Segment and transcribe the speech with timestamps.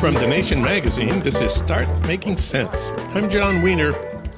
[0.00, 2.88] From The Nation magazine, this is Start Making Sense.
[3.14, 3.92] I'm Jon Wiener.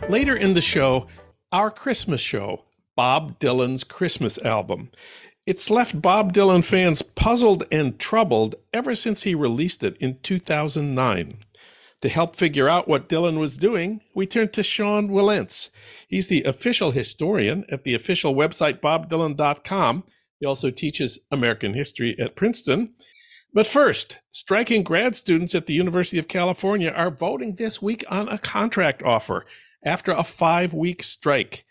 [0.09, 1.07] Later in the show,
[1.53, 2.65] our Christmas show,
[2.97, 4.91] Bob Dylan's Christmas album.
[5.45, 11.39] It's left Bob Dylan fans puzzled and troubled ever since he released it in 2009.
[12.03, 15.71] To help figure out what Dylan was doing, we turned to Sean Wilentz.
[16.07, 20.05] He's the official historian at the official website bobdylan.com.
[20.39, 22.95] He also teaches American history at Princeton.
[23.55, 28.29] But first, striking grad students at the University of California are voting this week on
[28.29, 29.47] a contract offer
[29.83, 31.65] after a five week strike.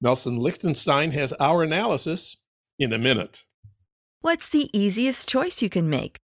[0.00, 2.36] Nelson Lichtenstein has our analysis
[2.78, 3.42] in a minute.
[4.20, 6.21] What's the easiest choice you can make?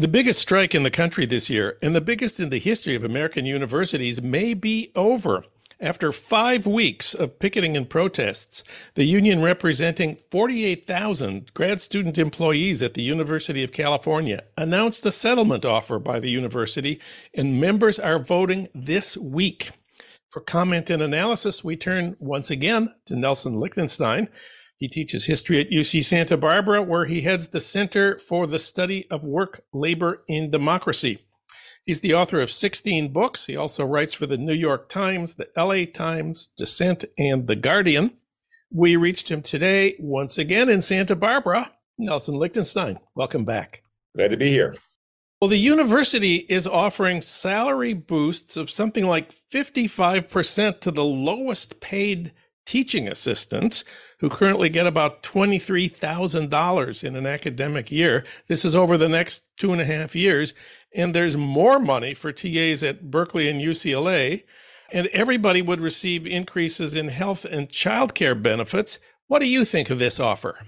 [0.00, 3.02] The biggest strike in the country this year, and the biggest in the history of
[3.02, 5.42] American universities, may be over.
[5.80, 8.62] After five weeks of picketing and protests,
[8.94, 15.64] the union representing 48,000 grad student employees at the University of California announced a settlement
[15.64, 17.00] offer by the university,
[17.34, 19.72] and members are voting this week.
[20.30, 24.28] For comment and analysis, we turn once again to Nelson Lichtenstein.
[24.78, 29.10] He teaches history at UC Santa Barbara, where he heads the Center for the Study
[29.10, 31.18] of Work, Labor, and Democracy.
[31.84, 33.46] He's the author of 16 books.
[33.46, 38.12] He also writes for the New York Times, the LA Times, Dissent, and The Guardian.
[38.70, 41.72] We reached him today once again in Santa Barbara.
[41.98, 43.82] Nelson Lichtenstein, welcome back.
[44.14, 44.76] Glad to be here.
[45.40, 52.32] Well, the university is offering salary boosts of something like 55% to the lowest paid
[52.68, 53.82] teaching assistants
[54.18, 58.26] who currently get about $23,000 in an academic year.
[58.46, 60.52] This is over the next two and a half years.
[60.94, 64.44] And there's more money for TAs at Berkeley and UCLA.
[64.92, 68.98] And everybody would receive increases in health and childcare benefits.
[69.28, 70.58] What do you think of this offer?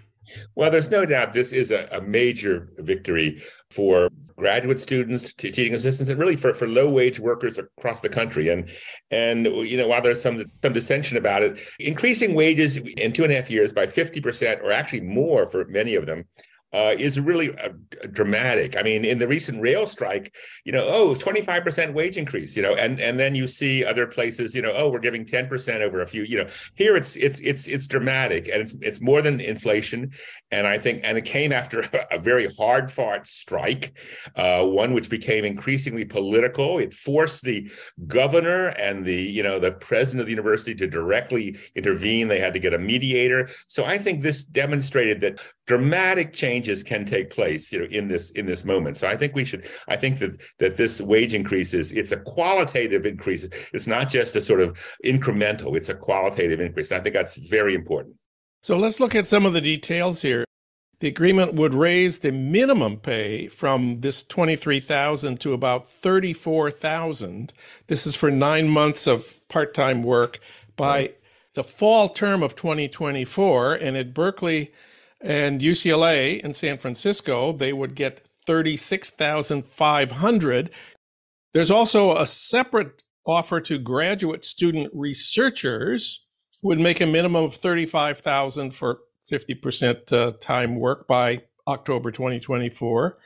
[0.55, 6.11] Well, there's no doubt this is a, a major victory for graduate students, teaching assistants,
[6.11, 8.49] and really for, for low wage workers across the country.
[8.49, 8.71] And
[9.11, 13.33] and you know, while there's some some dissension about it, increasing wages in two and
[13.33, 16.25] a half years by 50% or actually more for many of them
[16.73, 18.77] uh, is really a dramatic.
[18.77, 22.75] I mean, in the recent rail strike, you know, oh, 25% wage increase, you know,
[22.75, 26.07] and and then you see other places, you know, oh, we're giving 10% over a
[26.07, 30.13] few, you know, here it's it's it's it's dramatic and it's it's more than inflation.
[30.53, 31.81] And I think, and it came after
[32.11, 33.97] a, very hard fought strike,
[34.37, 36.79] uh, one which became increasingly political.
[36.79, 37.71] It forced the
[38.07, 42.29] governor and the, you know, the president of the university to directly intervene.
[42.29, 43.49] They had to get a mediator.
[43.69, 48.31] So I think this demonstrated that dramatic changes can take place, you know, in this
[48.33, 48.97] in this moment.
[48.97, 49.67] So I think we should.
[49.89, 53.45] I think that that this wage increase is it's a qualitative increase.
[53.73, 55.77] It's not just a sort of incremental.
[55.77, 56.93] It's a qualitative increase.
[56.93, 58.17] I think that's very important.
[58.63, 60.45] So let's look at some of the details here.
[61.01, 67.55] The agreement would raise the minimum pay from this 23,000 to about 34,000.
[67.87, 70.41] This is for 9 months of part-time work
[70.77, 71.17] by right.
[71.55, 74.73] the fall term of 2024 and at Berkeley
[75.21, 80.71] and UCLA in San Francisco, they would get 36,500.
[81.53, 86.27] There's also a separate offer to graduate student researchers
[86.63, 89.01] would make a minimum of 35,000 for
[89.31, 93.19] 50% uh, time work by October 2024.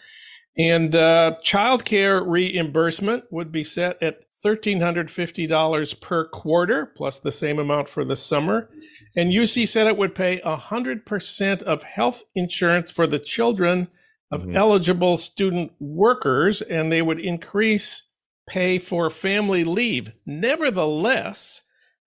[0.56, 7.89] And uh, childcare reimbursement would be set at $1,350 per quarter, plus the same amount
[7.89, 8.71] for the summer.
[9.17, 13.89] And UC said it would pay 100% of health insurance for the children
[14.31, 14.56] of mm-hmm.
[14.56, 18.09] eligible student workers, and they would increase
[18.47, 20.12] pay for family leave.
[20.27, 21.62] Nevertheless,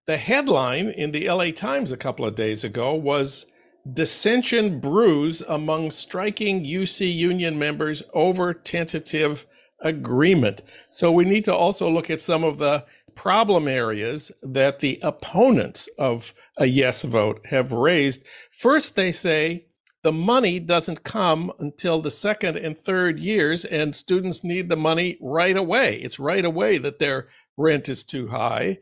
[0.05, 3.45] the headline in the LA Times a couple of days ago was
[3.93, 9.45] dissension brews among striking UC union members over tentative
[9.81, 10.63] agreement.
[10.89, 12.85] So we need to also look at some of the
[13.15, 18.25] problem areas that the opponents of a yes vote have raised.
[18.51, 19.65] First, they say
[20.03, 25.17] the money doesn't come until the second and third years, and students need the money
[25.19, 25.99] right away.
[26.01, 28.77] It's right away that their rent is too high.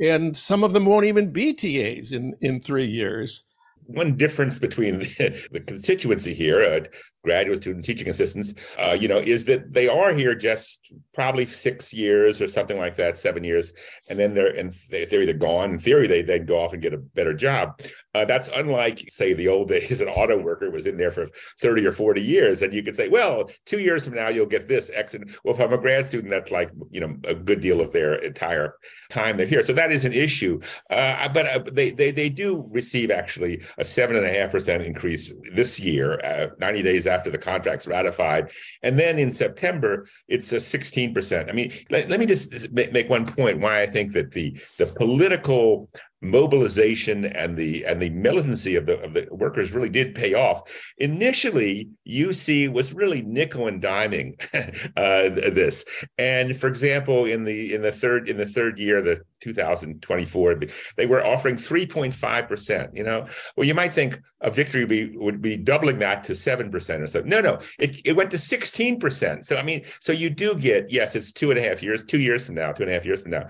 [0.00, 3.44] And some of them won't even be TAs in, in three years
[3.88, 6.80] one difference between the, the constituency here, uh,
[7.28, 11.92] graduate student teaching assistants, uh, you know, is that they are here just probably six
[11.92, 13.74] years or something like that, seven years,
[14.08, 15.72] and then they're in theory they're gone.
[15.72, 17.78] In theory, they then go off and get a better job.
[18.14, 20.00] Uh, that's unlike, say, the old days.
[20.08, 21.28] An auto worker was in there for
[21.60, 24.66] thirty or forty years, and you could say, well, two years from now you'll get
[24.66, 25.14] this X.
[25.14, 27.92] And well, if I'm a grad student, that's like you know a good deal of
[27.92, 28.74] their entire
[29.10, 29.62] time they're here.
[29.62, 30.60] So that is an issue.
[30.90, 34.82] Uh, but uh, they they they do receive actually a seven and a half percent
[34.82, 38.52] increase this year, uh, ninety days after the contract's ratified.
[38.82, 41.48] And then in September, it's a 16%.
[41.48, 44.86] I mean, let, let me just make one point why I think that the, the
[44.86, 50.34] political mobilization and the and the militancy of the of the workers really did pay
[50.34, 50.62] off.
[50.98, 54.34] Initially, UC was really nickel and diming
[54.96, 55.84] uh, this,
[56.18, 60.60] and for example, in the in the third in the third year, the 2024,
[60.96, 62.94] they were offering 3.5 percent.
[62.94, 63.26] You know,
[63.56, 67.02] well, you might think a victory would be, would be doubling that to seven percent
[67.02, 67.20] or so.
[67.20, 69.46] No, no, it it went to 16 percent.
[69.46, 72.20] So I mean, so you do get yes, it's two and a half years, two
[72.20, 73.46] years from now, two and a half years from now.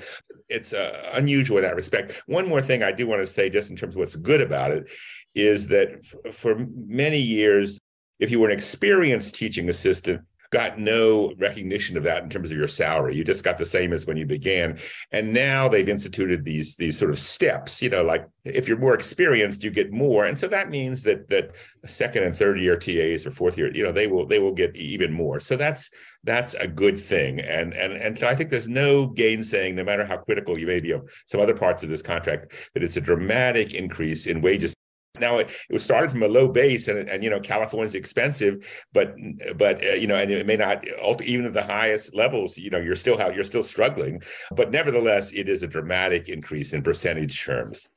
[0.48, 2.22] It's uh, unusual in that respect.
[2.26, 4.40] One more more thing I do want to say, just in terms of what's good
[4.40, 4.90] about it,
[5.34, 7.78] is that f- for many years,
[8.18, 12.56] if you were an experienced teaching assistant, got no recognition of that in terms of
[12.56, 13.14] your salary.
[13.14, 14.78] You just got the same as when you began.
[15.12, 18.94] And now they've instituted these these sort of steps, you know, like if you're more
[18.94, 20.24] experienced, you get more.
[20.24, 21.54] And so that means that that
[21.86, 24.74] second and third year TAs or fourth year, you know, they will they will get
[24.76, 25.40] even more.
[25.40, 25.90] So that's
[26.24, 27.40] that's a good thing.
[27.40, 30.80] And and and so I think there's no gainsaying, no matter how critical you may
[30.80, 34.74] be of some other parts of this contract, that it's a dramatic increase in wages
[35.20, 38.86] now it, it was started from a low base, and, and you know California's expensive,
[38.92, 39.14] but
[39.56, 40.84] but uh, you know, and it may not
[41.22, 42.58] even at the highest levels.
[42.58, 44.22] You know, you're still how you're still struggling,
[44.54, 47.88] but nevertheless, it is a dramatic increase in percentage terms.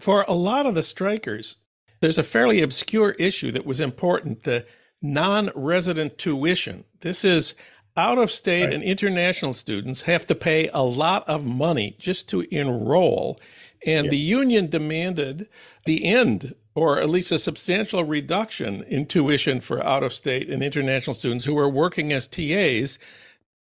[0.00, 1.56] For a lot of the strikers,
[2.00, 4.66] there's a fairly obscure issue that was important: the
[5.00, 6.84] non-resident tuition.
[7.00, 7.54] This is
[7.96, 8.72] out of state right.
[8.72, 13.38] and international students have to pay a lot of money just to enroll
[13.84, 14.10] and yeah.
[14.10, 15.48] the union demanded
[15.86, 20.62] the end, or at least a substantial reduction in tuition for out of state and
[20.62, 22.98] international students who were working as TAs.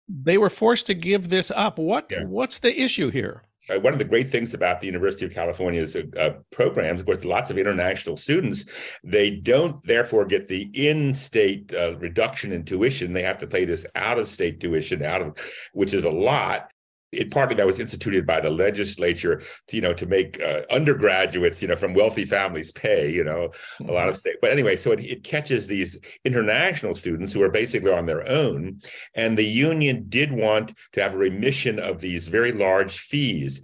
[0.08, 1.78] They were forced to give this up.
[1.78, 2.24] What yeah.
[2.24, 3.42] what's the issue here?
[3.78, 7.24] One of the great things about the University of California's uh, uh, programs, of course,
[7.24, 8.66] lots of international students,
[9.04, 13.12] they don't therefore get the in-state uh, reduction in tuition.
[13.12, 15.38] They have to pay this out-of-state tuition, out of
[15.72, 16.70] which is a lot
[17.12, 21.60] it partly that was instituted by the legislature to, you know to make uh, undergraduates
[21.62, 23.88] you know from wealthy families pay you know mm-hmm.
[23.88, 24.18] a lot of mm-hmm.
[24.18, 28.26] state but anyway so it, it catches these international students who are basically on their
[28.28, 28.80] own
[29.14, 33.62] and the union did want to have a remission of these very large fees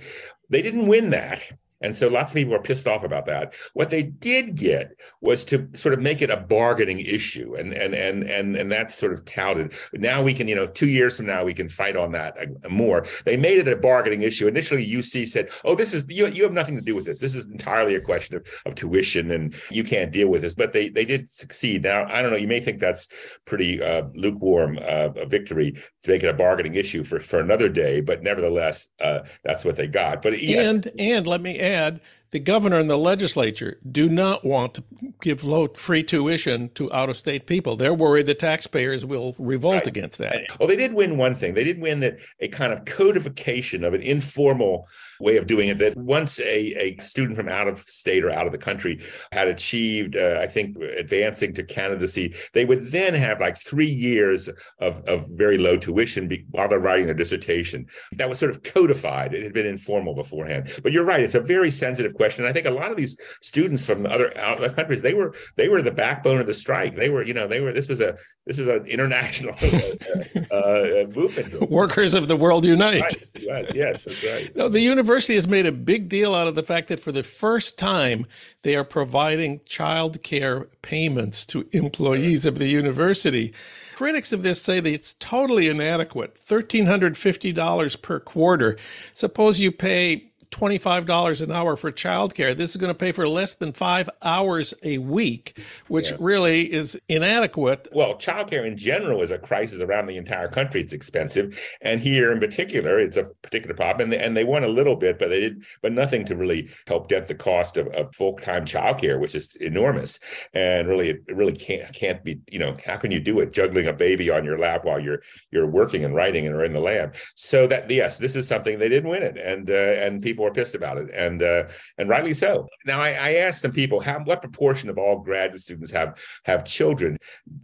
[0.51, 1.41] they didn't win that
[1.81, 3.55] and so lots of people were pissed off about that.
[3.75, 7.55] What they did get was to sort of make it a bargaining issue.
[7.55, 9.75] And and and and and that's sort of touted.
[9.93, 12.69] Now we can, you know, two years from now we can fight on that uh,
[12.69, 13.07] more.
[13.25, 14.47] They made it a bargaining issue.
[14.47, 17.21] Initially, UC said, "Oh, this is you, you have nothing to do with this.
[17.21, 20.73] This is entirely a question of, of tuition and you can't deal with this." But
[20.73, 21.83] they they did succeed.
[21.83, 23.09] Now, I don't know, you may think that's
[23.45, 27.69] pretty uh, lukewarm uh, a victory to make it a bargaining issue for for another
[27.69, 30.23] day, but nevertheless, uh, that's what they got.
[30.23, 32.01] But yes, and and let me add,
[32.37, 34.85] the governor and the legislature do not want to
[35.23, 37.77] give low free tuition to out of state people.
[37.77, 39.87] They're worried the taxpayers will revolt right.
[39.87, 40.43] against that.
[40.61, 41.55] Well, they did win one thing.
[41.55, 44.87] They did win that a kind of codification of an informal
[45.19, 48.45] way of doing it that once a, a student from out of state or out
[48.45, 49.01] of the country
[49.33, 54.51] had achieved, uh, I think, advancing to candidacy, they would then have like three years
[54.81, 57.87] of, of very low tuition be, while they're writing their dissertation.
[58.13, 59.33] That was sort of codified.
[59.33, 60.79] It had been informal beforehand.
[60.83, 62.26] But you're right; it's a very sensitive question.
[62.39, 65.69] And I think a lot of these students from other, other countries they were they
[65.69, 66.97] were the backbone of the strike.
[66.97, 67.73] They were, you know, they were.
[67.73, 68.17] This was a
[68.47, 71.71] this was an international uh, uh, movement.
[71.71, 73.03] Workers of the world unite.
[73.03, 73.29] Right.
[73.41, 74.57] Yes, yes, that's right.
[74.57, 77.23] No, the university has made a big deal out of the fact that for the
[77.23, 78.27] first time
[78.63, 83.53] they are providing child care payments to employees of the university.
[83.97, 86.37] Critics of this say that it's totally inadequate.
[86.41, 88.77] $1,350 per quarter.
[89.15, 92.57] Suppose you pay $25 an hour for childcare.
[92.57, 96.17] This is going to pay for less than five hours a week, which yeah.
[96.21, 97.89] really is inadequate.
[97.93, 100.81] Well, childcare in general is a crisis around the entire country.
[100.81, 101.61] It's expensive.
[101.81, 104.07] And here in particular, it's a particular problem.
[104.07, 106.69] And they, and they won a little bit, but they did, but nothing to really
[106.87, 110.21] help dent the cost of, of full-time childcare, which is enormous.
[110.55, 113.87] And really, it really can't, can't be, you know, how can you do it juggling
[113.87, 116.81] a baby on your lap while you're, you're working and writing and are in the
[116.81, 117.15] lab?
[117.35, 119.37] So that, yes, this is something they didn't win it.
[119.37, 121.11] And, uh, and people were pissed about it.
[121.13, 121.65] And, uh,
[121.99, 122.67] and rightly so.
[122.87, 126.65] Now, I, I asked some people, how, what proportion of all graduate students have, have
[126.65, 127.19] children?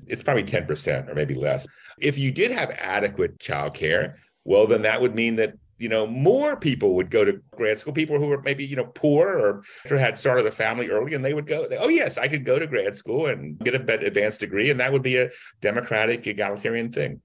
[0.07, 1.67] It's probably 10% or maybe less.
[1.99, 4.15] If you did have adequate childcare,
[4.45, 7.93] well, then that would mean that you know more people would go to grad school
[7.93, 11.35] people who were maybe you know poor or had started a family early and they
[11.35, 14.71] would go oh yes i could go to grad school and get a advanced degree
[14.71, 15.29] and that would be a
[15.61, 17.21] democratic egalitarian thing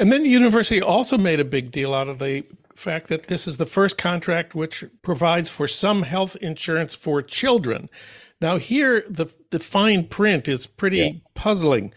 [0.00, 2.44] and then the university also made a big deal out of the
[2.76, 7.88] fact that this is the first contract which provides for some health insurance for children
[8.40, 11.10] now here the the fine print is pretty yeah.
[11.34, 11.92] puzzling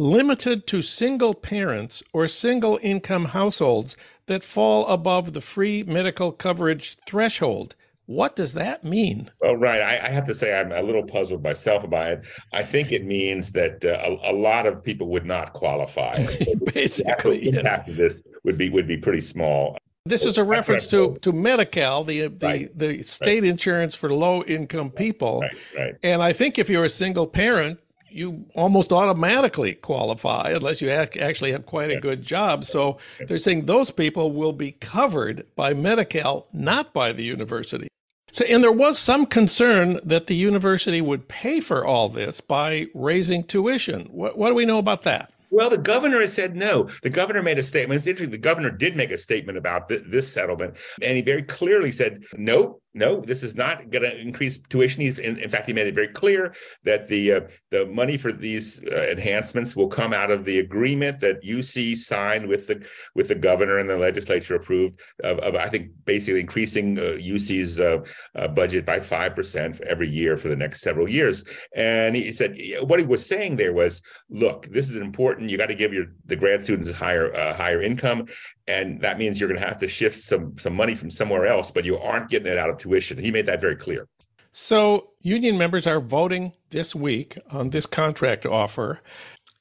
[0.00, 6.96] limited to single parents or single income households that fall above the free medical coverage
[7.06, 7.74] threshold.
[8.06, 9.30] What does that mean?
[9.40, 9.82] Well, right.
[9.82, 12.26] I, I, have to say I'm a little puzzled myself about it.
[12.52, 16.16] I think it means that uh, a, a, lot of people would not qualify.
[16.74, 17.92] Basically, the impact yes.
[17.92, 19.76] of this would be would be pretty small.
[20.06, 22.78] This is a reference to to Medi-Cal, the uh, the, right.
[22.78, 23.50] the state right.
[23.50, 25.40] insurance for low income people.
[25.40, 25.96] Right, right.
[26.02, 27.78] And I think if you're a single parent,
[28.08, 32.64] you almost automatically qualify unless you actually have quite a good job.
[32.64, 37.88] So they're saying those people will be covered by Medi-Cal, not by the university.
[38.32, 42.86] So, and there was some concern that the university would pay for all this by
[42.94, 44.06] raising tuition.
[44.06, 45.32] What, what do we know about that?
[45.50, 46.88] Well, the governor has said no.
[47.02, 47.98] The governor made a statement.
[47.98, 48.30] It's interesting.
[48.30, 52.22] The governor did make a statement about th- this settlement, and he very clearly said,
[52.34, 55.02] "No, no, this is not going to increase tuition.
[55.02, 56.54] In, in, fact, he made it very clear
[56.84, 61.20] that the uh, the money for these uh, enhancements will come out of the agreement
[61.20, 65.68] that UC signed with the with the governor and the legislature approved of, of I
[65.68, 67.98] think basically increasing uh, UC's uh,
[68.34, 71.44] uh, budget by five percent every year for the next several years.
[71.76, 75.50] And he said what he was saying there was, look, this is important.
[75.50, 78.26] You got to give your the grad students higher uh, higher income,
[78.70, 81.70] and that means you're going to have to shift some some money from somewhere else
[81.70, 83.18] but you aren't getting it out of tuition.
[83.18, 84.06] He made that very clear.
[84.52, 89.00] So union members are voting this week on this contract offer.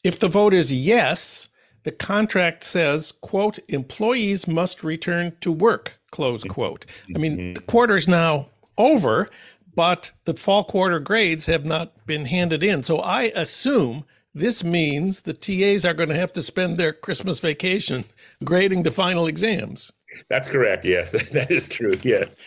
[0.03, 1.49] If the vote is yes
[1.83, 6.85] the contract says quote employees must return to work close quote.
[7.15, 7.53] I mean mm-hmm.
[7.53, 9.29] the quarter is now over
[9.75, 12.83] but the fall quarter grades have not been handed in.
[12.83, 17.39] So i assume this means the TAs are going to have to spend their Christmas
[17.39, 18.05] vacation
[18.43, 19.91] grading the final exams.
[20.29, 20.85] That's correct.
[20.85, 21.93] Yes, that is true.
[22.03, 22.37] Yes.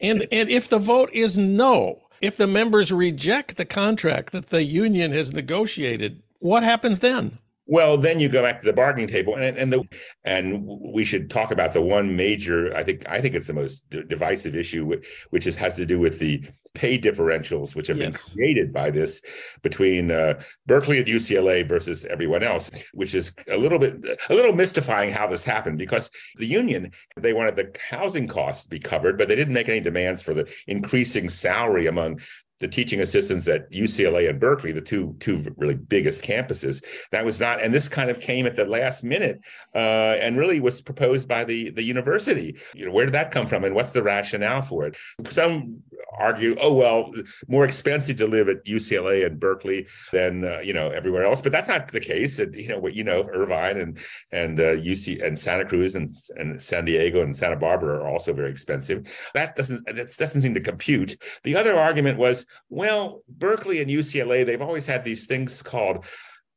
[0.00, 4.64] and and if the vote is no, if the members reject the contract that the
[4.64, 7.38] union has negotiated, what happens then?
[7.66, 9.84] Well, then you go back to the bargaining table, and and the
[10.24, 12.76] and we should talk about the one major.
[12.76, 15.98] I think I think it's the most d- divisive issue, which is has to do
[15.98, 16.44] with the
[16.74, 18.28] pay differentials, which have yes.
[18.28, 19.22] been created by this
[19.62, 23.96] between uh, Berkeley and UCLA versus everyone else, which is a little bit
[24.28, 28.70] a little mystifying how this happened because the union they wanted the housing costs to
[28.70, 32.20] be covered, but they didn't make any demands for the increasing salary among
[32.60, 36.84] the teaching assistants at UCLA and Berkeley, the two two really biggest campuses.
[37.10, 39.40] That was not, and this kind of came at the last minute,
[39.74, 42.56] uh, and really was proposed by the the university.
[42.74, 44.96] You know, where did that come from, and what's the rationale for it?
[45.28, 45.82] Some
[46.18, 47.12] argue, oh well,
[47.48, 51.52] more expensive to live at UCLA and Berkeley than uh, you know everywhere else, but
[51.52, 52.38] that's not the case.
[52.38, 53.98] And, you know what you know, Irvine and
[54.32, 58.32] and uh, UC and Santa Cruz and and San Diego and Santa Barbara are also
[58.32, 59.06] very expensive.
[59.34, 61.16] That doesn't that doesn't seem to compute.
[61.42, 66.04] The other argument was, well, Berkeley and UCLA they've always had these things called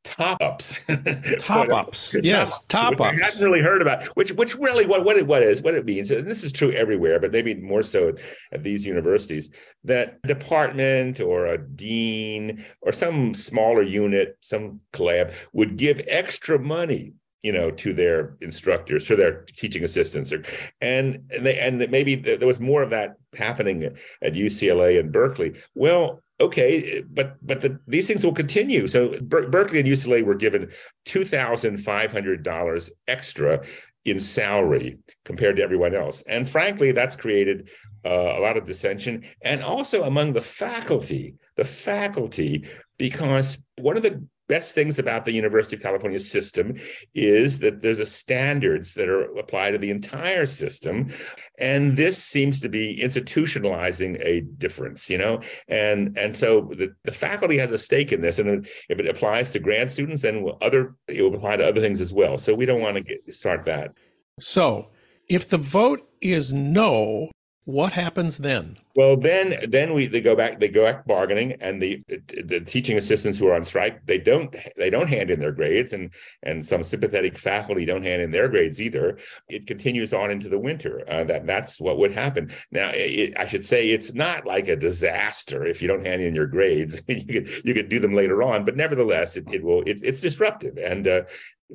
[0.08, 0.84] top ups.
[1.38, 3.20] top ups, yes, top ups.
[3.20, 5.84] I hadn't really heard about which which really what what it what is what it
[5.84, 6.10] means.
[6.10, 8.14] And this is true everywhere, but maybe more so
[8.52, 9.50] at these universities.
[9.84, 17.14] That department or a dean or some smaller unit, some collab would give extra money
[17.42, 20.42] you know to their instructors to their teaching assistants or,
[20.80, 25.54] and and they and maybe there was more of that happening at UCLA and Berkeley
[25.74, 28.86] well okay, but but the, these things will continue.
[28.86, 30.70] So Ber- Berkeley and UCLA were given
[31.04, 33.64] two thousand five hundred dollars extra
[34.04, 37.68] in salary compared to everyone else, and frankly, that's created
[38.04, 41.34] uh, a lot of dissension, and also among the faculty.
[41.56, 42.68] The faculty,
[42.98, 46.76] because one of the best things about the University of California system
[47.14, 51.12] is that there's a standards that are applied to the entire system.
[51.58, 55.40] And this seems to be institutionalizing a difference, you know?
[55.68, 58.38] And and so the, the faculty has a stake in this.
[58.38, 62.00] And if it applies to grad students, then other it will apply to other things
[62.00, 62.38] as well.
[62.38, 63.92] So we don't want to get, start that.
[64.40, 64.88] So
[65.28, 67.30] if the vote is no,
[67.68, 68.78] what happens then?
[68.96, 72.96] Well, then then we they go back they go back bargaining, and the the teaching
[72.96, 76.08] assistants who are on strike they don't they don't hand in their grades, and
[76.42, 79.18] and some sympathetic faculty don't hand in their grades either.
[79.50, 81.02] It continues on into the winter.
[81.06, 82.50] Uh, that that's what would happen.
[82.70, 86.34] Now, it, I should say it's not like a disaster if you don't hand in
[86.34, 87.02] your grades.
[87.06, 90.22] you could you could do them later on, but nevertheless, it, it will it, it's
[90.22, 90.78] disruptive.
[90.78, 91.22] And uh,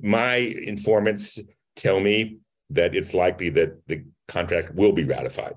[0.02, 1.38] my informants
[1.76, 2.40] tell me
[2.72, 5.54] that it's likely that the contract will be ratified.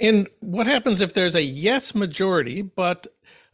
[0.00, 3.06] And what happens if there's a yes majority, but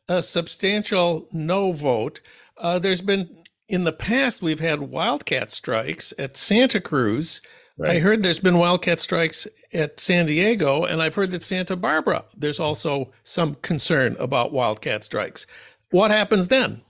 [0.08, 2.20] a substantial no vote?
[2.56, 7.40] Uh, there's been in the past, we've had wildcat strikes at Santa Cruz.
[7.78, 7.96] Right.
[7.96, 12.24] I heard there's been wildcat strikes at San Diego, and I've heard that Santa Barbara,
[12.36, 15.46] there's also some concern about wildcat strikes.
[15.90, 16.82] What happens then?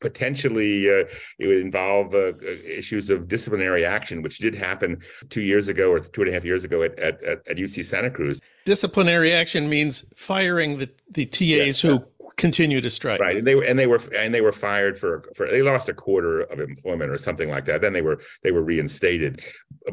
[0.00, 1.04] Potentially uh,
[1.38, 5.90] it would involve uh, uh issues of disciplinary action, which did happen two years ago
[5.90, 8.40] or two and a half years ago at, at, at UC Santa Cruz.
[8.64, 12.04] Disciplinary action means firing the, the TAs yes, who
[12.36, 13.20] continue to strike.
[13.20, 13.36] Right.
[13.36, 15.94] And they were and they were and they were fired for for they lost a
[15.94, 17.80] quarter of employment or something like that.
[17.80, 19.40] Then they were they were reinstated.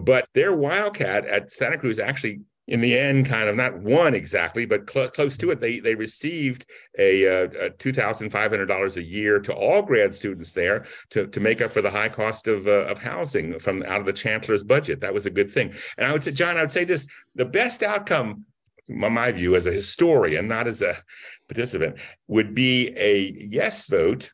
[0.01, 4.65] But their Wildcat at Santa Cruz actually in the end, kind of not one exactly,
[4.65, 6.65] but cl- close to it, they they received
[6.97, 10.85] a, uh, a two thousand five hundred dollars a year to all grad students there
[11.09, 14.05] to, to make up for the high cost of uh, of housing from out of
[14.05, 15.01] the chancellor's budget.
[15.01, 15.73] That was a good thing.
[15.97, 17.05] And I would say, John, I would say this:
[17.35, 18.45] the best outcome,
[18.87, 20.95] my view, as a historian, not as a
[21.49, 24.31] participant, would be a yes vote,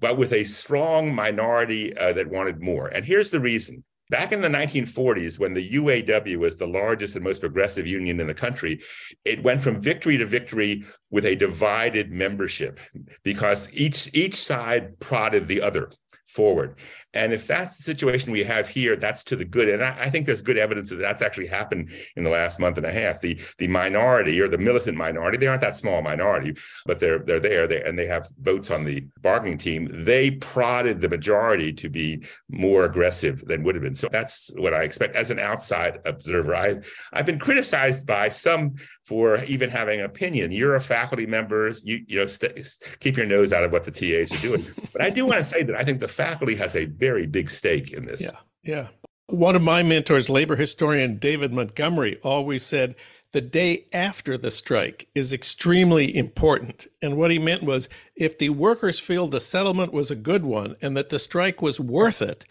[0.00, 2.88] but with a strong minority uh, that wanted more.
[2.88, 7.24] And here's the reason: Back in the 1940s, when the UAW was the largest and
[7.24, 8.80] most progressive union in the country,
[9.24, 12.78] it went from victory to victory with a divided membership
[13.24, 15.90] because each each side prodded the other
[16.24, 16.78] forward.
[17.16, 19.68] And if that's the situation we have here, that's to the good.
[19.68, 22.76] And I, I, think there's good evidence that that's actually happened in the last month
[22.76, 23.20] and a half.
[23.20, 27.40] The the minority or the militant minority, they aren't that small minority, but they're they're
[27.40, 29.88] there they, and they have votes on the bargaining team.
[30.04, 33.94] They prodded the majority to be more aggressive than would have been.
[33.94, 36.54] So that's what I expect as an outside observer.
[36.54, 40.52] I've I've been criticized by some for even having an opinion.
[40.52, 41.72] You're a faculty member.
[41.82, 42.66] You you know st-
[43.00, 44.66] keep your nose out of what the TAs are doing.
[44.92, 47.48] but I do want to say that I think the faculty has a very big
[47.48, 48.22] stake in this.
[48.22, 48.38] Yeah.
[48.64, 48.88] Yeah.
[49.28, 52.96] One of my mentors, labor historian David Montgomery, always said
[53.32, 56.86] the day after the strike is extremely important.
[57.02, 60.76] And what he meant was if the workers feel the settlement was a good one
[60.80, 62.44] and that the strike was worth it,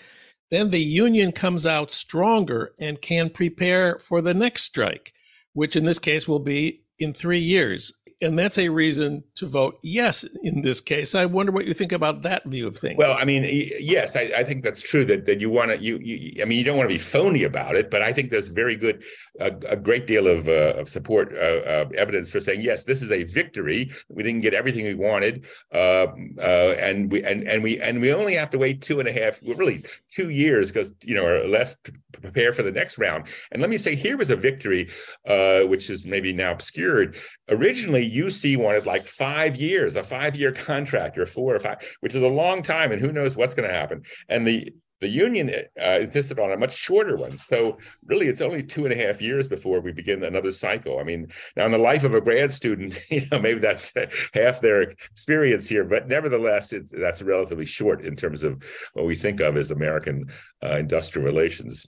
[0.52, 5.14] then the union comes out stronger and can prepare for the next strike,
[5.54, 9.78] which in this case will be in three years and that's a reason to vote
[9.84, 11.16] yes in this case.
[11.16, 12.98] I wonder what you think about that view of things.
[12.98, 13.46] Well, I mean,
[13.80, 15.04] yes, I, I think that's true.
[15.06, 17.44] That that you want to you, you, I mean, you don't want to be phony
[17.44, 19.04] about it, but I think there's very good,
[19.40, 23.02] a, a great deal of, uh, of support uh, uh, evidence for saying yes, this
[23.02, 23.92] is a victory.
[24.10, 28.14] We didn't get everything we wanted, um, uh, and we and and we and we
[28.14, 31.48] only have to wait two and a half, really two years, because you know, or
[31.48, 33.28] less to prepare for the next round.
[33.52, 34.90] And let me say, here was a victory,
[35.28, 36.54] uh, which is maybe now
[36.86, 37.18] obscured.
[37.50, 42.16] Originally UC wanted like five years, a five year contract or four or five, which
[42.16, 44.04] is a long time, and who knows what's going to happen.
[44.30, 47.38] And the the union uh, insisted on a much shorter one.
[47.38, 51.00] So really, it's only two and a half years before we begin another cycle.
[51.00, 53.92] I mean, now in the life of a grad student, you know, maybe that's
[54.34, 59.42] half their experience here, but nevertheless, that's relatively short in terms of what we think
[59.42, 60.32] of as American
[60.64, 61.86] uh, industrial relations.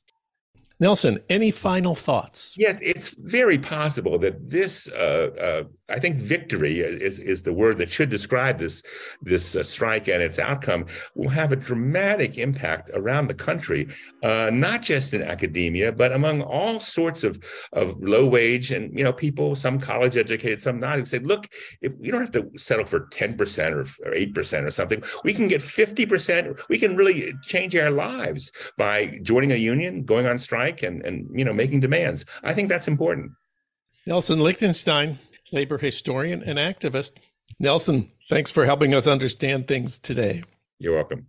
[0.79, 2.53] Nelson, any final thoughts?
[2.55, 7.77] Yes, it's very possible that this, uh, uh, I think victory is, is the word
[7.77, 8.83] that should describe this,
[9.21, 13.87] this uh, strike and its outcome, will have a dramatic impact around the country,
[14.23, 17.39] uh, not just in academia, but among all sorts of,
[17.73, 21.47] of low wage and, you know, people, some college educated, some not, who say, look,
[21.81, 25.61] if don't have to settle for 10% or, or 8% or something, we can get
[25.61, 30.83] 50%, we can really change our lives by joining a union, going on strike, strike
[30.83, 32.25] and, and you know making demands.
[32.43, 33.31] I think that's important.
[34.05, 35.19] Nelson Lichtenstein,
[35.51, 37.13] labor historian and activist.
[37.59, 40.43] Nelson, thanks for helping us understand things today.
[40.79, 41.27] You're welcome.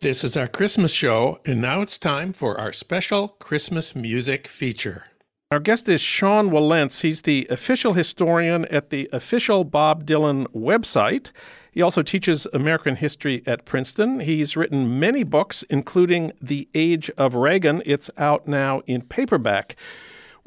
[0.00, 5.06] This is our Christmas show, and now it's time for our special Christmas music feature.
[5.50, 7.00] Our guest is Sean Wilentz.
[7.00, 11.30] He's the official historian at the official Bob Dylan website.
[11.72, 14.20] He also teaches American history at Princeton.
[14.20, 17.82] He's written many books, including The Age of Reagan.
[17.86, 19.74] It's out now in paperback.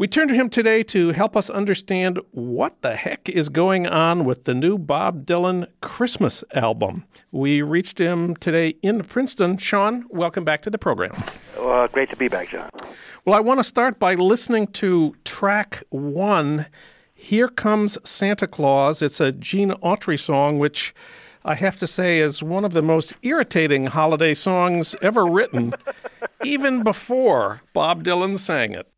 [0.02, 4.26] We turn to him today to help us understand what the heck is going on
[4.26, 7.06] with the new Bob Dylan Christmas album.
[7.32, 9.58] We reached him today in Princeton.
[9.58, 11.12] Sean, welcome back to the program.
[11.56, 12.72] Well, great to be back, John.
[13.26, 16.66] Well, I want to start by listening to track one
[17.14, 19.04] Here Comes Santa Claus.
[19.04, 20.96] It's a Gene Autry song, which
[21.46, 25.76] I have to say is one of the most irritating holiday songs ever written,
[26.44, 28.91] even before Bob Dylan sang it.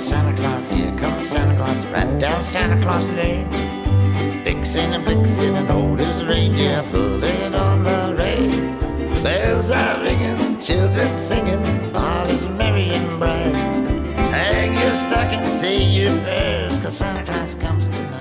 [0.00, 3.46] Comes Santa Claus, here comes Santa Claus, right down Santa Claus Lane.
[4.44, 8.78] Vixen and Blitzen and old as reindeer pulling on the reins.
[9.22, 11.62] Bells are ringing, children singing,
[11.94, 13.52] all is merry and bright.
[14.32, 18.20] Hang your stocking, say your prayers, cause Santa Claus comes tonight.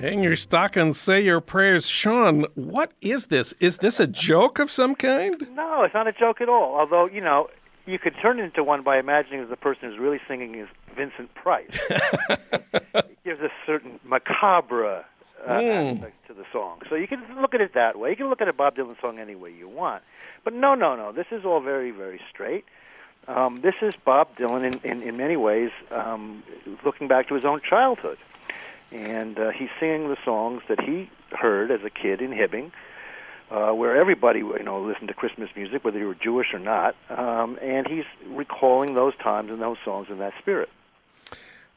[0.00, 1.86] Hang your stockings, say your prayers.
[1.86, 3.52] Sean, what is this?
[3.60, 5.46] Is this a joke of some kind?
[5.54, 6.78] No, it's not a joke at all.
[6.78, 7.50] Although, you know,
[7.86, 10.68] you could turn it into one by imagining that the person who's really singing is
[10.96, 11.78] Vincent Price.
[11.90, 15.04] it gives a certain macabre
[15.46, 16.80] uh, aspect to the song.
[16.88, 18.10] So you can look at it that way.
[18.10, 20.02] You can look at a Bob Dylan song any way you want.
[20.44, 21.12] But no, no, no.
[21.12, 22.64] This is all very, very straight.
[23.26, 26.42] Um, this is Bob Dylan in, in, in many ways um,
[26.84, 28.18] looking back to his own childhood.
[28.92, 32.70] And uh, he's singing the songs that he heard as a kid in Hibbing,
[33.50, 36.96] uh, where everybody you know listened to Christmas music, whether you were Jewish or not.
[37.10, 40.68] Um, and he's recalling those times and those songs in that spirit.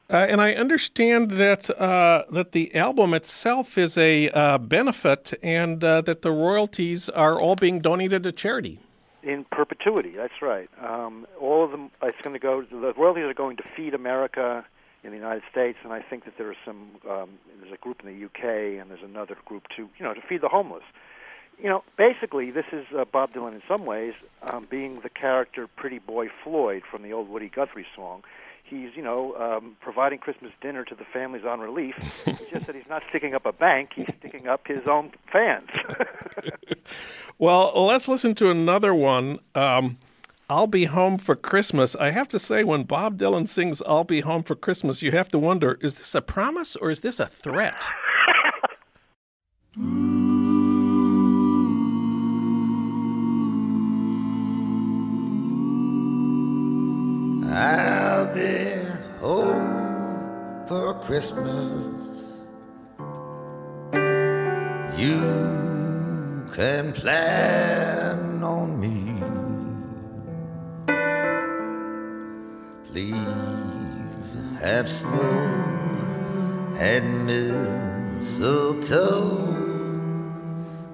[0.10, 5.84] Uh, and I understand that uh, that the album itself is a uh, benefit, and
[5.84, 8.80] uh, that the royalties are all being donated to charity.
[9.21, 10.69] In perpetuity, that's right.
[10.82, 12.62] Um, all of them, it's going to go.
[12.62, 14.65] The royalties are going to feed America
[15.03, 16.91] in the United States, and I think that there are some.
[17.10, 20.21] Um, there's a group in the UK, and there's another group to you know to
[20.21, 20.84] feed the homeless.
[21.60, 25.67] You know, basically, this is uh, Bob Dylan in some ways um, being the character
[25.67, 28.24] Pretty Boy Floyd from the old Woody Guthrie song.
[28.63, 31.96] He's, you know, um, providing Christmas dinner to the families on relief.
[32.28, 35.70] it's just that he's not sticking up a bank; he's sticking up his own fans.
[37.39, 39.39] well, let's listen to another one.
[39.56, 39.98] Um,
[40.50, 41.96] I'll be home for Christmas.
[41.96, 45.30] I have to say, when Bob Dylan sings I'll be home for Christmas, you have
[45.30, 47.86] to wonder is this a promise or is this a threat?
[57.60, 58.76] I'll be
[59.20, 62.06] home for Christmas.
[64.96, 69.24] You can plan on me.
[72.86, 73.17] Please
[74.62, 75.17] have snow
[76.78, 77.26] and
[78.20, 78.67] mistletoe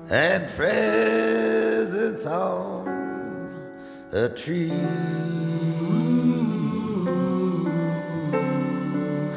[0.09, 2.87] and presents on
[4.13, 4.71] a tree.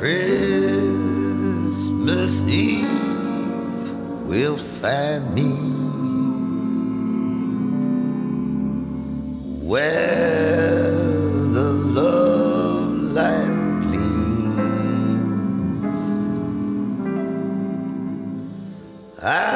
[0.06, 1.26] Christmas
[2.46, 3.90] Eve
[4.28, 5.50] will find me
[9.66, 10.92] where
[11.56, 13.50] the love light
[13.82, 15.10] gleams.
[19.20, 19.55] I'll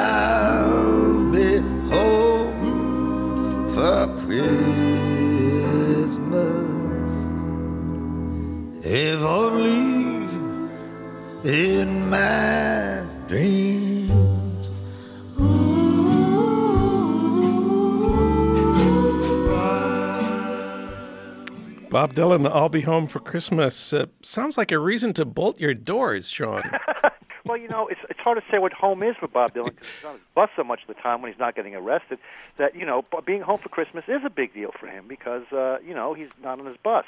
[22.01, 23.93] Bob Dylan, I'll be home for Christmas.
[23.93, 26.63] Uh, sounds like a reason to bolt your doors, Sean.
[27.45, 29.87] well, you know, it's it's hard to say what home is for Bob Dylan because
[29.87, 32.19] he's on his bus so much of the time when he's not getting arrested.
[32.57, 35.77] That you know, being home for Christmas is a big deal for him because uh,
[35.87, 37.05] you know he's not on his bus.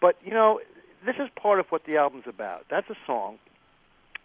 [0.00, 0.60] But you know,
[1.04, 2.64] this is part of what the album's about.
[2.70, 3.40] That's a song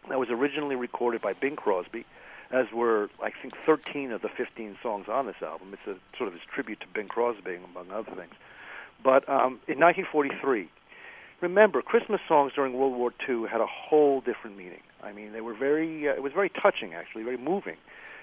[0.09, 2.05] that was originally recorded by Bing Crosby,
[2.51, 5.73] as were I think 13 of the 15 songs on this album.
[5.73, 8.35] It's a sort of his tribute to Bing Crosby, among other things.
[9.03, 10.69] But um, in 1943,
[11.41, 14.81] remember Christmas songs during World War II had a whole different meaning.
[15.03, 16.07] I mean, they were very.
[16.07, 17.75] Uh, it was very touching, actually, very moving.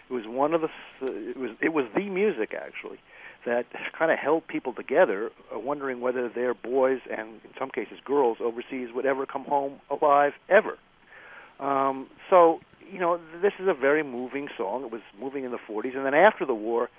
[0.08, 0.68] It was one of the.
[1.02, 1.50] Uh, it was.
[1.60, 2.98] It was the music actually
[3.46, 3.66] that
[3.98, 8.38] kind of held people together, uh, wondering whether their boys and in some cases girls
[8.40, 10.76] overseas would ever come home alive ever.
[11.58, 14.84] Um, so you know, this is a very moving song.
[14.84, 16.90] It was moving in the 40s, and then after the war,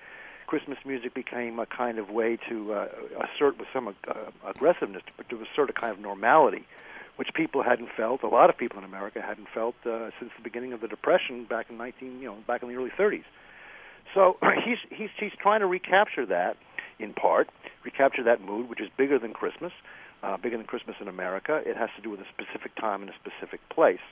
[0.52, 2.86] Christmas music became a kind of way to uh,
[3.24, 4.12] assert with some uh,
[4.46, 6.66] aggressiveness, but to assert a kind of normality,
[7.16, 8.22] which people hadn't felt.
[8.22, 11.46] A lot of people in America hadn't felt uh, since the beginning of the Depression
[11.48, 13.24] back in 19, you know, back in the early 30s.
[14.12, 16.58] So he's he's he's trying to recapture that
[16.98, 17.48] in part,
[17.82, 19.72] recapture that mood, which is bigger than Christmas,
[20.22, 21.62] uh, bigger than Christmas in America.
[21.64, 24.04] It has to do with a specific time and a specific place.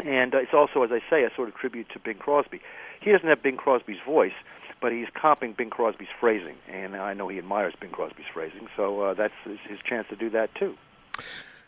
[0.00, 2.60] And uh, it's also, as I say, a sort of tribute to Bing Crosby.
[3.00, 4.34] He doesn't have Bing Crosby's voice,
[4.86, 9.00] but he's copying Bing Crosby's phrasing, and I know he admires Bing Crosby's phrasing, so
[9.00, 10.76] uh, that's his, his chance to do that too.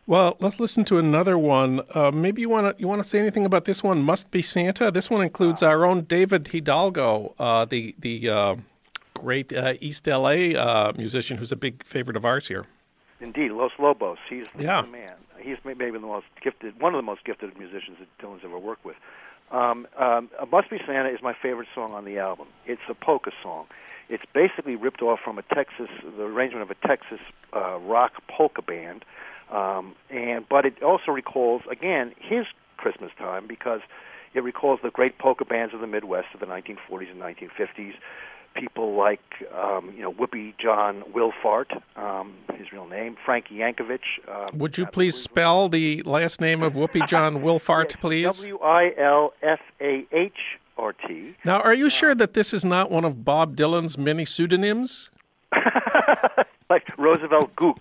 [0.06, 1.80] Well, let's listen to another one.
[1.96, 4.02] Uh, maybe you want to you want to say anything about this one?
[4.02, 4.92] Must be Santa.
[4.92, 8.54] This one includes our own David Hidalgo, uh, the the uh,
[9.14, 12.66] great uh, East LA uh, musician, who's a big favorite of ours here.
[13.20, 14.18] Indeed, Los Lobos.
[14.30, 14.82] He's yeah.
[14.82, 15.16] the man.
[15.40, 18.84] He's maybe the most gifted, one of the most gifted musicians that Dylan's ever worked
[18.84, 18.96] with.
[19.50, 22.48] Um, um, "Must Be Santa" is my favorite song on the album.
[22.66, 23.66] It's a polka song.
[24.08, 27.20] It's basically ripped off from a Texas, the arrangement of a Texas
[27.54, 29.04] uh, rock polka band,
[29.50, 33.80] um, and but it also recalls again his Christmas time because
[34.34, 37.94] it recalls the great polka bands of the Midwest of the 1940s and 1950s
[38.58, 39.20] people like
[39.56, 44.00] um, you know Whoopee John Wilfahrt, um, his real name, Frankie Yankovic.
[44.26, 48.24] Uh, Would you please spell the last name of Whoopee John Wilfahrt, please?
[48.24, 51.36] W I L F A H R T.
[51.44, 55.10] Now, are you sure that this is not one of Bob Dylan's many pseudonyms?
[56.70, 57.78] like Roosevelt Gook.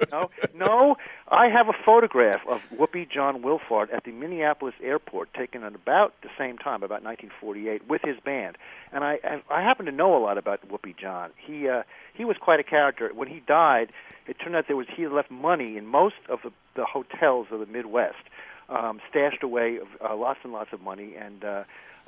[0.12, 0.96] no, no,
[1.28, 6.14] I have a photograph of Whoopee John Wilfahrt at the Minneapolis airport, taken at about
[6.22, 8.58] the same time, about 1948, with his band.
[8.92, 9.18] And I,
[9.50, 11.30] I happen to know a lot about Whoopee John.
[11.36, 11.82] He, uh,
[12.14, 13.10] he was quite a character.
[13.14, 13.90] When he died,
[14.26, 17.46] it turned out there was he had left money in most of the, the hotels
[17.50, 18.22] of the Midwest,
[18.68, 21.64] um, stashed away uh, lots and lots of money, and uh,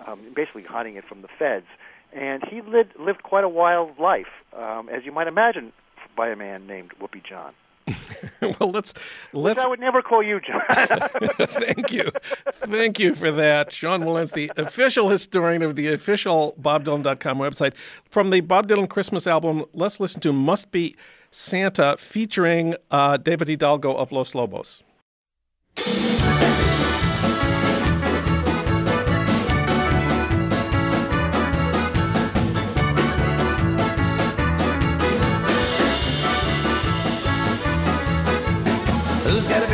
[0.07, 1.67] um, basically hiding it from the feds
[2.15, 5.73] and he lived lived quite a wild life, um, as you might imagine,
[6.17, 7.53] by a man named Whoopee John.
[8.41, 8.95] well, let's
[9.33, 9.59] let's.
[9.59, 10.63] Which I would never call you, John.
[11.39, 12.13] Thank you,
[12.53, 17.73] thank you for that, Sean Wilentz, the official historian of the official BobDylan.com website.
[18.09, 20.95] From the Bob Dylan Christmas album, let's listen to "Must Be
[21.33, 24.85] Santa" featuring uh, David Hidalgo of Los Lobos.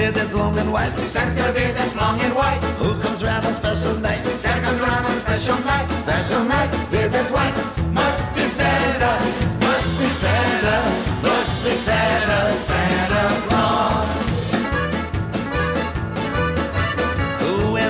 [0.08, 0.96] Beard that's long and white.
[0.98, 2.60] Santa's got a beard that's long and white.
[2.80, 4.24] Who comes round on special night?
[4.36, 5.90] Santa comes round on special night.
[5.90, 7.54] Special night, beard that's white.
[7.92, 9.12] Must be Santa,
[9.60, 10.76] must be Santa,
[11.22, 14.24] must be Santa, Santa Claus.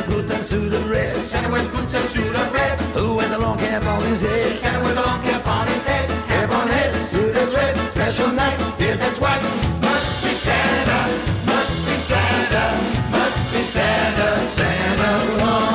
[0.06, 1.22] Boots and suit of red?
[1.26, 2.80] Santa wears boots and suit of red.
[2.96, 4.56] Who wears a long cap on his head?
[4.56, 6.08] Santa wears a long cap on his head.
[6.26, 7.76] Cap on head, suit that's red.
[7.90, 9.77] Special night, beard that's white.
[13.68, 15.68] Santa, Santa Claus.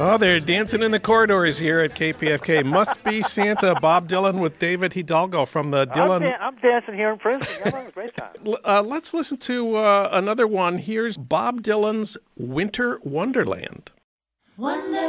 [0.00, 2.64] Oh, they're dancing in the corridors here at KPFK.
[2.64, 3.74] Must be Santa.
[3.80, 6.16] Bob Dylan with David Hidalgo from the Dylan.
[6.16, 7.56] I'm, da- I'm dancing here in Princeton.
[7.64, 8.28] I'm having a great time.
[8.64, 10.78] Uh, let's listen to uh, another one.
[10.78, 13.90] Here's Bob Dylan's Winter Wonderland.
[14.56, 15.02] Wonderland,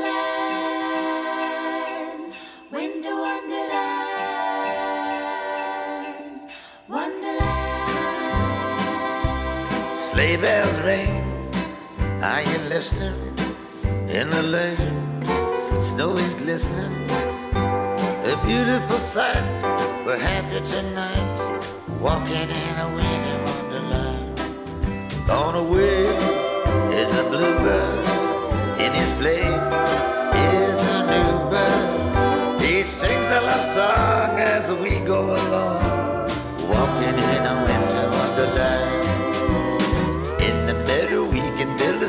[2.72, 3.39] winter wonderland,
[10.12, 11.22] Sleigh bells ring,
[12.24, 13.14] are you listening?
[14.08, 15.22] In the lane,
[15.80, 17.08] snow is glistening.
[18.26, 19.62] A beautiful sight,
[20.04, 21.38] we're happy tonight,
[22.02, 25.28] walking in a winter wonderland.
[25.28, 26.08] Gone away
[27.00, 28.08] is the bluebird,
[28.82, 29.86] in his place
[30.58, 32.60] is a new bird.
[32.60, 34.40] He sings a love song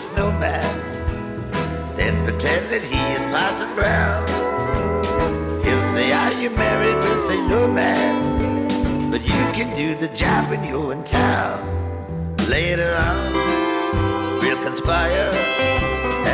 [0.01, 0.77] a snowman
[1.97, 4.23] then pretend that he is Parson Brown.
[5.65, 6.97] He'll say, Are you married?
[7.05, 9.11] We'll say, No, man.
[9.11, 11.59] But you can do the job when you're in town.
[12.49, 13.29] Later on,
[14.41, 15.31] we'll conspire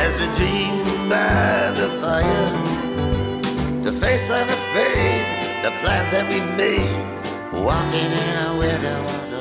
[0.03, 2.51] as we dream by the fire
[3.83, 5.25] to face unafraid
[5.65, 7.03] the plans that we made,
[7.65, 9.36] walking in a winter wonderland.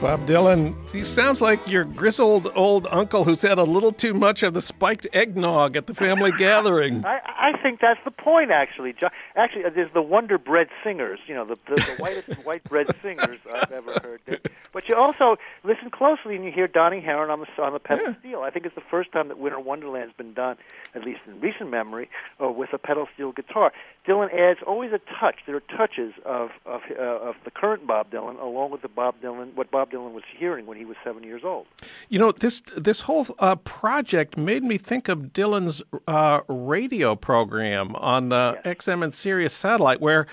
[0.00, 4.42] Bob Dylan, he sounds like your grizzled old uncle who's had a little too much
[4.42, 7.04] of the spiked eggnog at the family gathering.
[7.04, 7.20] I,
[7.52, 8.94] I think that's the point, actually.
[9.36, 12.86] Actually, uh, there's the Wonder Bread singers, you know, the, the, the whitest white bread
[13.02, 14.40] singers I've ever heard.
[14.72, 18.14] But you also listen closely and you hear Donnie Herron on the on the pedal
[18.20, 18.40] steel.
[18.40, 20.56] I think it's the first time that Winter Wonderland's been done,
[20.94, 22.08] at least in recent memory,
[22.40, 23.72] uh, with a pedal steel guitar.
[24.06, 25.36] Dylan adds always a touch.
[25.46, 29.16] There are touches of of uh, of the current Bob Dylan, along with the Bob
[29.22, 31.66] Dylan what Bob Dylan was hearing when he was seven years old.
[32.08, 37.94] You know, this this whole uh, project made me think of Dylan's uh, radio program
[37.96, 40.26] on uh, XM and Sirius satellite, where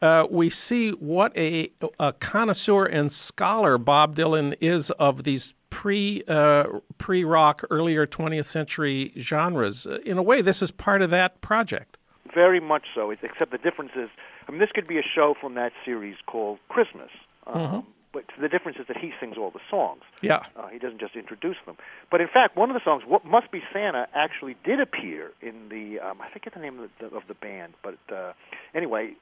[0.00, 6.22] uh, we see what a, a connoisseur and scholar Bob Dylan is of these pre
[6.28, 6.64] uh,
[6.98, 9.86] pre rock, earlier 20th century genres.
[10.04, 11.98] In a way, this is part of that project.
[12.34, 13.10] Very much so.
[13.10, 14.08] Except the difference is,
[14.46, 17.10] I mean, this could be a show from that series called Christmas.
[17.46, 17.86] Um,
[18.18, 20.02] But the difference is that he sings all the songs.
[20.22, 20.42] Yeah.
[20.56, 21.76] Uh, he doesn't just introduce them.
[22.10, 25.68] But in fact, one of the songs, "What Must Be Santa," actually did appear in
[25.68, 28.32] the um, I forget the name of the, of the band, but uh,
[28.74, 29.12] anyway,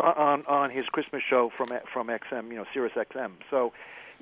[0.00, 3.32] on on his Christmas show from from XM, you know, Sirius XM.
[3.50, 3.72] So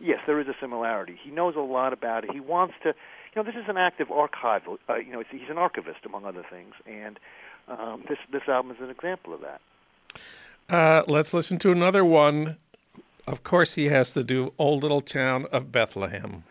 [0.01, 1.19] yes, there is a similarity.
[1.23, 2.31] He knows a lot about it.
[2.33, 4.79] He wants to, you know, this is an active archival.
[4.89, 7.21] Uh, you know, he's an archivist among other things, and
[7.69, 9.61] um, this this album is an example of that.
[10.71, 12.57] Uh, let's listen to another one.
[13.27, 16.45] Of course, he has to do Old Little Town of Bethlehem.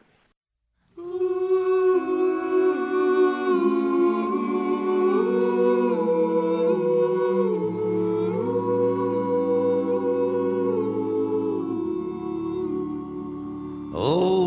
[13.92, 14.40] Oh,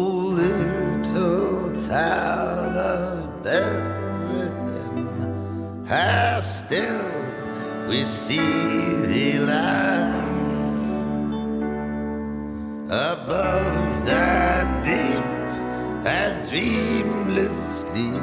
[16.53, 18.23] dreamless sleep.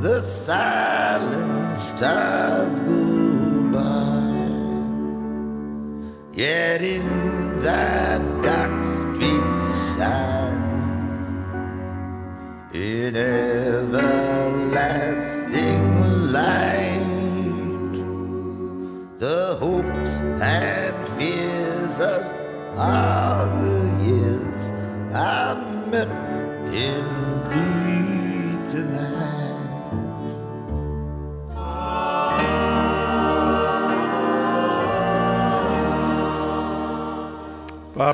[0.00, 4.22] The silent stars go by.
[6.32, 10.62] Yet in that dark streets shine
[12.74, 14.02] in everlasting
[16.32, 17.06] light
[19.18, 22.22] the hopes and fears of
[22.76, 24.72] all the years
[25.14, 25.54] I
[25.92, 26.31] met.
[26.72, 26.80] Bob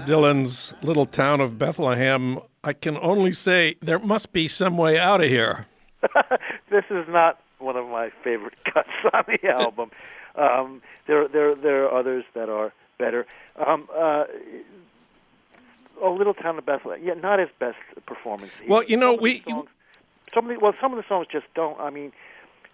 [0.06, 2.40] Dylan's Little Town of Bethlehem.
[2.64, 5.66] I can only say there must be some way out of here.
[6.68, 9.92] this is not one of my favorite cuts on the album.
[10.34, 13.24] Um, there, there, there are others that are better.
[13.64, 14.24] Um, uh,
[16.02, 17.00] oh, Little Town of Bethlehem.
[17.04, 18.52] Yeah, not his best performance.
[18.68, 19.68] Well, you know, some we- songs,
[20.34, 21.78] some of the, well, some of the songs just don't.
[21.80, 22.12] I mean,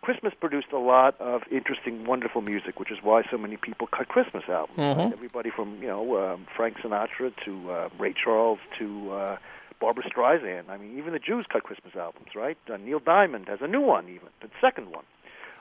[0.03, 4.09] Christmas produced a lot of interesting, wonderful music, which is why so many people cut
[4.09, 4.77] Christmas albums.
[4.79, 5.13] right?
[5.13, 9.37] Everybody from you know um, Frank Sinatra to uh, Ray Charles to uh,
[9.81, 10.69] Barbra Streisand.
[10.69, 12.59] I mean, even the Jews cut Christmas albums, right?
[12.71, 15.05] Uh, Neil Diamond has a new one, even the second one.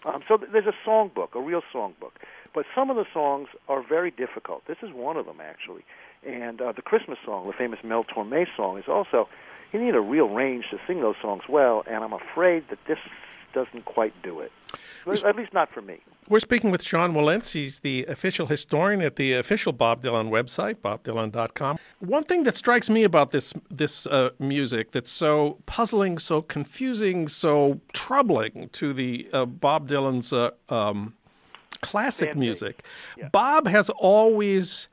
[0.05, 2.11] Um, so th- there's a songbook, a real songbook.
[2.53, 4.63] But some of the songs are very difficult.
[4.67, 5.83] This is one of them, actually.
[6.25, 9.27] And uh, the Christmas song, the famous Mel Torme song, is also,
[9.71, 12.99] you need a real range to sing those songs well, and I'm afraid that this
[13.53, 14.51] doesn't quite do it.
[15.05, 15.99] At least not for me.
[16.29, 17.51] We're speaking with Sean Wilentz.
[17.51, 21.77] He's the official historian at the official Bob Dylan website, bobdylan.com.
[21.99, 27.27] One thing that strikes me about this this uh, music that's so puzzling, so confusing,
[27.27, 31.13] so troubling to the uh, Bob Dylan's uh, um,
[31.81, 32.83] classic music,
[33.33, 34.87] Bob has always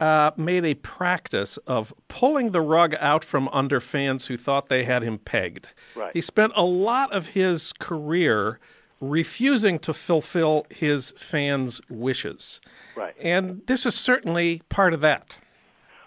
[0.00, 4.84] uh, made a practice of pulling the rug out from under fans who thought they
[4.84, 5.70] had him pegged.
[5.94, 6.12] Right.
[6.12, 8.58] He spent a lot of his career
[9.00, 12.60] refusing to fulfill his fans' wishes.
[12.96, 13.14] Right.
[13.20, 15.38] And this is certainly part of that.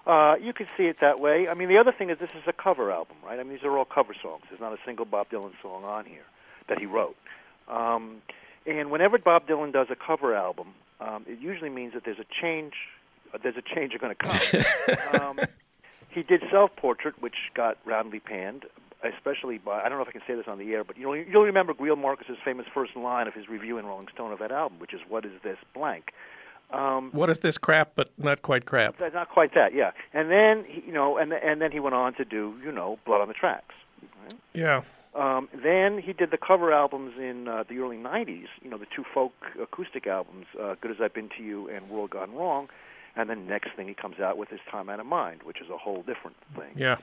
[0.06, 1.48] Uh, you could see it that way.
[1.50, 3.40] I mean, the other thing is this is a cover album, right?
[3.40, 4.44] I mean, these are all cover songs.
[4.50, 6.24] There's not a single Bob Dylan song on here
[6.70, 7.18] that he wrote.
[7.68, 8.22] Um,
[8.66, 10.70] and whenever Bob Dylan does a cover album,
[11.02, 12.74] um, it usually means that there's a change.
[13.42, 15.22] There's a change going to come.
[15.22, 15.40] um,
[16.10, 18.66] he did Self Portrait, which got roundly panned,
[19.04, 21.16] especially by I don't know if I can say this on the air, but you'll
[21.16, 24.52] you'll remember Greil Marcus's famous first line of his review in Rolling Stone of that
[24.52, 26.12] album, which is "What is this blank."
[26.72, 29.00] Um, What is this crap, but not quite crap?
[29.00, 29.92] not quite that, yeah.
[30.14, 33.00] And then he, you know, and and then he went on to do you know
[33.06, 33.76] Blood on the Tracks.
[34.54, 34.82] Yeah.
[35.16, 38.48] Um, then he did the cover albums in uh, the early '90s.
[38.62, 41.90] You know, the two folk acoustic albums, uh, "Good as I've Been to You" and
[41.90, 42.70] "World Gone Wrong."
[43.18, 45.70] And then next thing he comes out with his Time Out of Mind, which is
[45.70, 46.72] a whole different thing.
[46.76, 46.98] Yeah.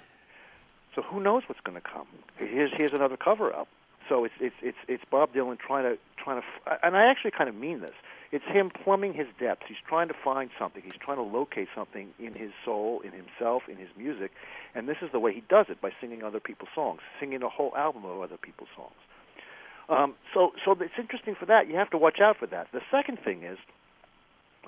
[0.95, 2.07] So who knows what's going to come?
[2.37, 3.69] Here's here's another cover up.
[4.09, 7.49] So it's it's it's it's Bob Dylan trying to trying to, and I actually kind
[7.49, 7.95] of mean this.
[8.31, 9.65] It's him plumbing his depths.
[9.69, 10.83] He's trying to find something.
[10.85, 14.33] He's trying to locate something in his soul, in himself, in his music,
[14.75, 17.49] and this is the way he does it by singing other people's songs, singing a
[17.49, 18.95] whole album of other people's songs.
[19.89, 21.69] Um, so so it's interesting for that.
[21.69, 22.69] You have to watch out for that.
[22.73, 23.59] The second thing is,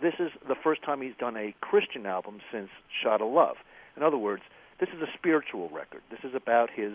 [0.02, 2.68] this is the first time he's done a Christian album since
[3.02, 3.56] Shot of Love.
[3.96, 4.42] In other words,
[4.78, 6.02] this is a spiritual record.
[6.10, 6.92] This is about his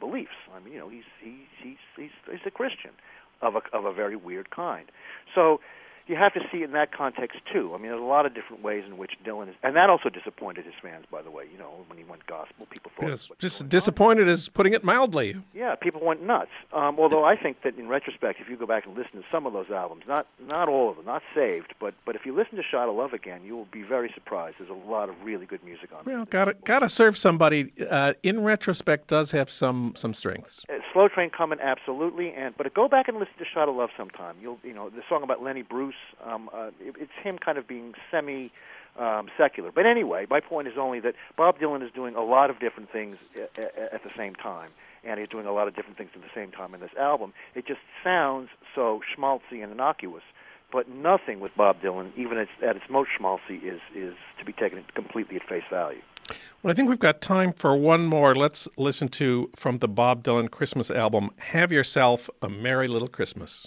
[0.00, 0.30] beliefs.
[0.54, 2.92] I mean, you know, he's he's he's he's, he's a Christian
[3.40, 4.86] of a of a very weird kind.
[5.34, 5.60] So
[6.06, 7.72] you have to see it in that context too.
[7.74, 10.08] I mean, there's a lot of different ways in which Dylan is, and that also
[10.08, 11.44] disappointed his fans, by the way.
[11.50, 14.72] You know, when he went gospel, people thought Yes, just going on?" disappointed is putting
[14.72, 15.36] it mildly.
[15.54, 16.50] Yeah, people went nuts.
[16.72, 19.46] Um, although I think that in retrospect, if you go back and listen to some
[19.46, 22.56] of those albums, not not all of them, not saved, but but if you listen
[22.56, 24.56] to Shot of Love again, you will be very surprised.
[24.58, 26.16] There's a lot of really good music on there.
[26.16, 27.72] Well, got to got to serve somebody.
[27.88, 30.64] Uh, in retrospect, does have some some strengths.
[30.68, 32.32] Uh, Slow Train coming, absolutely.
[32.32, 34.36] And but go back and listen to Shot of Love sometime.
[34.40, 35.91] You'll you know the song about Lenny Bruce.
[36.24, 38.50] Um, uh, it, it's him kind of being semi.
[38.98, 42.50] Um, secular, but anyway, my point is only that Bob Dylan is doing a lot
[42.50, 43.16] of different things
[43.56, 43.58] at,
[43.90, 44.68] at the same time,
[45.02, 47.32] and he's doing a lot of different things at the same time in this album.
[47.54, 50.22] It just sounds so schmaltzy and innocuous,
[50.70, 54.52] but nothing with Bob Dylan, even at, at its most schmaltzy, is is to be
[54.52, 56.02] taken completely at face value.
[56.62, 58.34] Well, I think we've got time for one more.
[58.34, 61.30] Let's listen to from the Bob Dylan Christmas album.
[61.38, 63.66] Have yourself a merry little Christmas.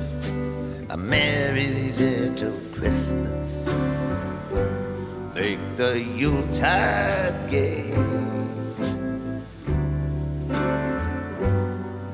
[0.91, 3.65] a merry little Christmas.
[5.33, 7.95] Make the Yuletide gay.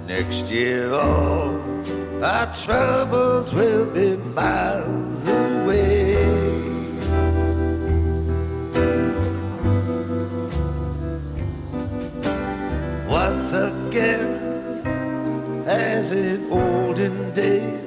[0.06, 1.60] Next year, all
[2.24, 6.16] our troubles will be miles away.
[13.10, 14.86] Once again,
[15.66, 17.87] as in olden days,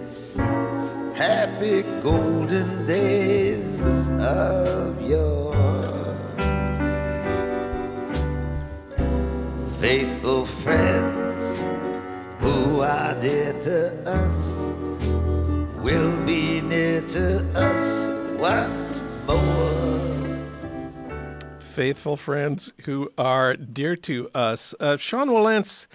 [1.61, 5.55] happy golden days of yore.
[9.73, 11.59] Faithful friends
[12.39, 14.57] who are dear to us
[15.85, 18.07] will be near to us
[18.39, 20.39] once more.
[21.61, 24.75] Faithful friends who are dear to us.
[24.81, 25.87] Uh, Sean Wilentz,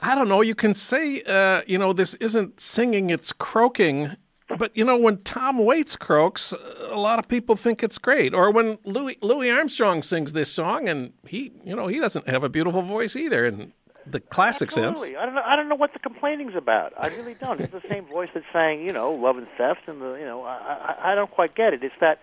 [0.00, 4.16] I don't know, you can say, uh, you know, this isn't singing, it's croaking.
[4.58, 8.34] But, you know, when Tom Waits croaks, a lot of people think it's great.
[8.34, 12.42] Or when Louis, Louis Armstrong sings this song, and he, you know, he doesn't have
[12.44, 13.72] a beautiful voice either in
[14.06, 14.90] the classic sense.
[14.98, 15.16] Absolutely.
[15.16, 15.42] I don't know.
[15.44, 16.92] I don't know what the complaining's about.
[16.96, 17.60] I really don't.
[17.60, 20.42] It's the same voice that's saying, you know, love and theft, and the, you know,
[20.44, 21.82] I, I, I don't quite get it.
[21.82, 22.20] It's that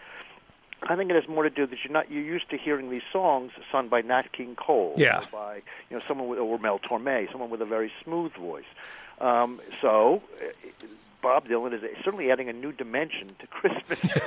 [0.84, 3.02] I think it has more to do that you're not you're used to hearing these
[3.12, 5.20] songs sung by Nat King Cole, Yeah.
[5.20, 5.56] or by
[5.90, 8.66] you know someone with or Mel Torme, someone with a very smooth voice.
[9.20, 10.22] Um, so.
[11.24, 14.00] Bob Dylan is certainly adding a new dimension to Christmas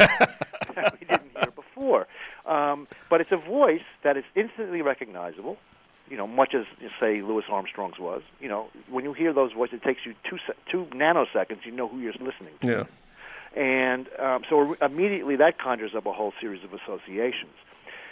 [0.75, 2.09] that we didn't hear before.
[2.47, 5.57] Um, but it's a voice that is instantly recognizable
[6.09, 6.67] you know, much as
[7.01, 8.23] say Louis Armstrong's was.
[8.41, 11.65] You know, when you hear those voices, it takes you two se- two nanoseconds.
[11.67, 12.87] You know who you're listening to,
[13.57, 13.61] Yeah.
[13.61, 17.51] and um, so immediately that conjures up a whole series of associations.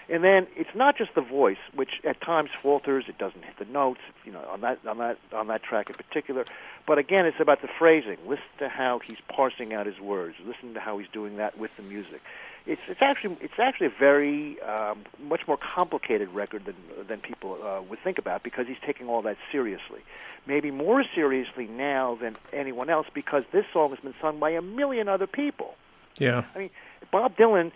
[0.08, 3.04] And then it's not just the voice, which at times falters.
[3.08, 5.96] It doesn't hit the notes, you know, on that on that on that track in
[5.96, 6.44] particular.
[6.86, 8.18] But again, it's about the phrasing.
[8.26, 10.36] Listen to how he's parsing out his words.
[10.44, 12.20] Listen to how he's doing that with the music.
[12.66, 16.76] It's it's actually it's actually a very um, much more complicated record than
[17.06, 20.00] than people uh, would think about because he's taking all that seriously.
[20.46, 24.60] Maybe more seriously now than anyone else because this song has been sung by a
[24.60, 25.74] million other people.
[26.18, 26.44] Yeah.
[26.54, 26.70] I mean,
[27.10, 27.72] Bob Dylan,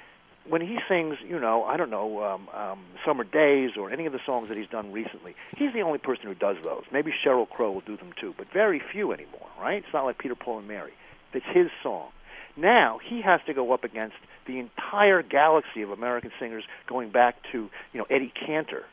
[0.48, 4.12] when he sings, you know, I don't know, um, um, Summer Days or any of
[4.12, 6.84] the songs that he's done recently, he's the only person who does those.
[6.92, 9.78] Maybe Sheryl Crow will do them too, but very few anymore, right?
[9.84, 10.92] It's not like Peter, Paul, and Mary.
[11.32, 12.08] It's his song.
[12.56, 17.36] Now he has to go up against the entire galaxy of American singers going back
[17.52, 18.84] to, you know, Eddie Cantor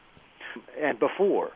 [0.79, 1.51] and before.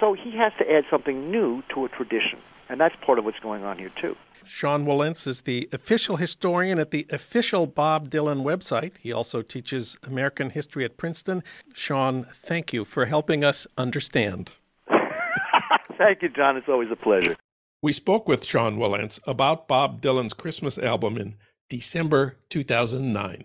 [0.00, 2.40] So he has to add something new to a tradition.
[2.68, 4.16] And that's part of what's going on here too.
[4.46, 8.92] Sean Wilentz is the official historian at the official Bob Dylan website.
[8.98, 11.42] He also teaches American history at Princeton.
[11.72, 14.52] Sean, thank you for helping us understand.
[15.98, 16.56] Thank you, Jon.
[16.56, 17.36] It's always a pleasure.
[17.82, 21.36] We spoke with Sean Wilentz about Bob Dylan's Christmas album in
[21.68, 23.44] December 2009.